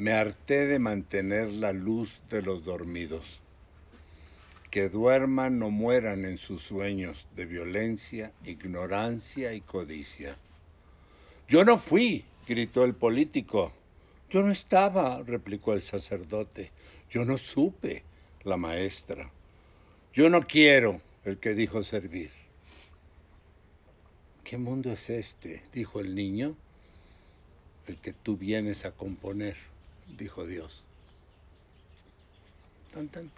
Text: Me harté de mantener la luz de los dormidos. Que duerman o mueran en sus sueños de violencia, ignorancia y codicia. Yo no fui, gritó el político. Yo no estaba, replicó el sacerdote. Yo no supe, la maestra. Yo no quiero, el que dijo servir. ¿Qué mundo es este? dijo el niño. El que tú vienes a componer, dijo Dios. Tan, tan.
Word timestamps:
Me 0.00 0.12
harté 0.12 0.66
de 0.66 0.78
mantener 0.78 1.52
la 1.52 1.74
luz 1.74 2.22
de 2.30 2.40
los 2.40 2.64
dormidos. 2.64 3.22
Que 4.70 4.88
duerman 4.88 5.62
o 5.62 5.68
mueran 5.68 6.24
en 6.24 6.38
sus 6.38 6.62
sueños 6.62 7.26
de 7.36 7.44
violencia, 7.44 8.32
ignorancia 8.46 9.52
y 9.52 9.60
codicia. 9.60 10.38
Yo 11.50 11.66
no 11.66 11.76
fui, 11.76 12.24
gritó 12.48 12.84
el 12.84 12.94
político. 12.94 13.74
Yo 14.30 14.42
no 14.42 14.50
estaba, 14.52 15.22
replicó 15.22 15.74
el 15.74 15.82
sacerdote. 15.82 16.70
Yo 17.10 17.26
no 17.26 17.36
supe, 17.36 18.02
la 18.44 18.56
maestra. 18.56 19.30
Yo 20.14 20.30
no 20.30 20.40
quiero, 20.40 21.02
el 21.26 21.36
que 21.36 21.52
dijo 21.52 21.82
servir. 21.82 22.30
¿Qué 24.44 24.56
mundo 24.56 24.92
es 24.92 25.10
este? 25.10 25.62
dijo 25.74 26.00
el 26.00 26.14
niño. 26.14 26.56
El 27.86 27.98
que 27.98 28.14
tú 28.14 28.38
vienes 28.38 28.86
a 28.86 28.92
componer, 28.92 29.58
dijo 30.16 30.46
Dios. 30.46 30.82
Tan, 32.92 33.08
tan. 33.08 33.30